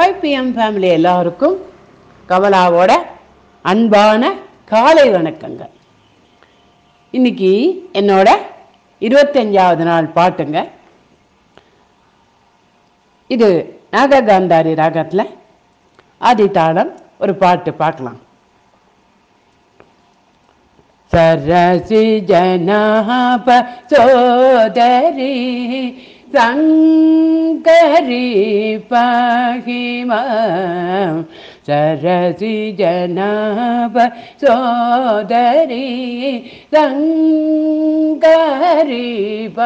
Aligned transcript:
YPM 0.00 0.50
family 0.56 0.88
எல்லாருக்கும் 0.98 1.56
கமலாவோட 2.28 2.92
அன்பான 3.70 4.30
காலை 4.70 5.04
வணக்கங்கள். 5.16 5.72
இன்னைக்கு 7.14 7.50
என்னோட 8.00 8.28
இருபத்தஞ்சாவது 9.06 9.84
நாள் 9.88 10.08
பாட்டுங்க. 10.16 10.58
இது 13.34 13.48
நாககாந்தாரி 13.94 14.72
ராகத்தில் 14.82 15.24
ஆதி 16.28 16.46
தாளம் 16.58 16.92
ஒரு 17.24 17.34
பாட்டு 17.42 17.72
பார்க்கலாம் 17.82 18.20
சரசி 21.12 22.04
ஜனஹ 22.30 23.08
சோதரி 23.92 25.32
शङ्करी 26.34 28.28
पाहि 28.90 29.82
मां 30.10 31.22
सरसि 31.66 32.54
जनाप 32.78 33.98
सोदरी 34.44 35.88
ഹരിപ 38.82 39.58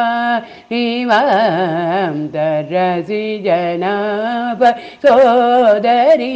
ഇമം 0.71 2.17
തരസി 2.33 3.23
ജനാപ 3.45 4.61
സോദരീ 5.03 6.33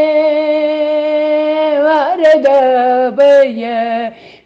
വരദാപയ 1.80 3.70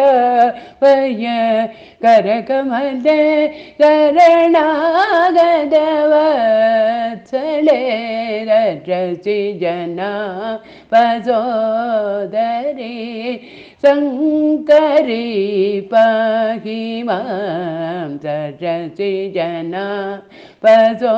वय 0.83 1.27
करकमले 2.05 3.21
करणागदवत्सले 3.81 4.63
गवले 8.47 8.63
रजना 8.87 10.09
पजो 10.91 11.41
दरि 12.33 13.39
शङ्करि 13.85 15.25
पहि 15.93 16.81
मा 17.07 17.19
च 18.23 18.35
रची 18.61 19.11
जना 19.35 19.87
पजो 20.65 21.15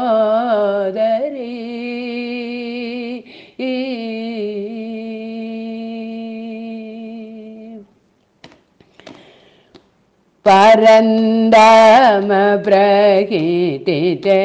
परन्दम 10.48 12.32
प्रकीर्तिते 12.66 14.42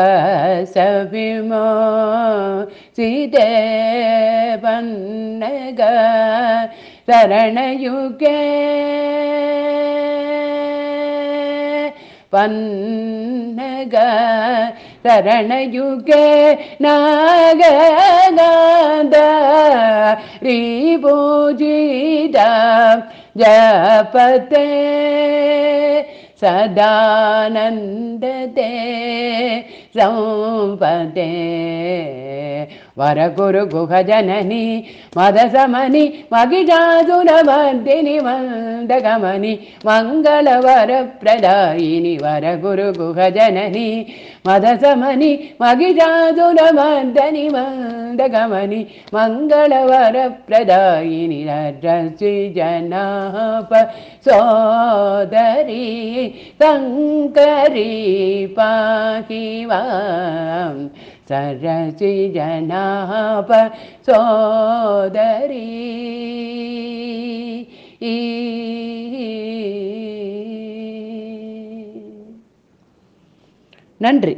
सीते 2.97 3.49
पन्नग 4.63 5.81
शरणयुगे 7.11 8.39
पन्नग 13.81 13.95
शरणयुगे 15.05 16.27
नागगाद 16.81 18.37
रिपूजिता 20.43 22.49
जपते 23.37 24.65
सदानन्दते 26.41 28.69
సంపదే. 29.95 31.31
వరగురు 32.97 33.63
గుహజనని 33.73 34.63
మదసమని 35.17 36.03
మగిజాజుల 36.33 37.31
మర్దిని 37.47 38.15
మందగమని 38.19 39.53
మంగళవర 39.85 40.91
ప్రదాయిని 41.21 42.13
వరగురు 42.23 42.87
గుహజనని 42.99 43.87
మదసమని 44.47 45.31
మగిజాజుల 45.61 46.59
మర్దని 46.71 47.45
మందగమని 47.49 48.81
మంగళవర 49.13 50.17
ప్రదాయిని 50.49 51.41
రసి 51.83 52.33
జనాప 52.49 53.71
సోదరి 54.25 55.85
కంకరీ 56.61 57.89
పాకివా 58.57 59.80
சரசி 61.29 62.13
ஜனாப 62.35 63.49
சோதரி 64.07 65.67
நன்றி. 73.97 74.33